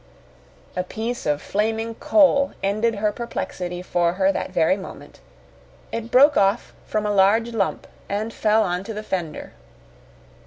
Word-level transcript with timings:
A 0.75 0.83
piece 0.83 1.27
of 1.27 1.43
flaming 1.43 1.93
coal 1.93 2.53
ended 2.63 2.95
her 2.95 3.11
perplexity 3.11 3.83
for 3.83 4.13
her 4.13 4.31
that 4.31 4.49
very 4.49 4.75
moment. 4.75 5.19
It 5.91 6.09
broke 6.09 6.35
off 6.35 6.73
from 6.87 7.05
a 7.05 7.11
large 7.13 7.53
lump 7.53 7.85
and 8.09 8.33
fell 8.33 8.63
on 8.63 8.83
to 8.85 8.95
the 8.95 9.03
fender. 9.03 9.53